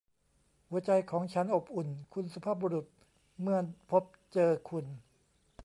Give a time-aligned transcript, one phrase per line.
[0.69, 2.87] หัวใจของฉันอบอุ่น คุณสุภาพบุรุษ
[3.41, 3.59] เมื่อ
[3.89, 4.85] พบเจอคุณ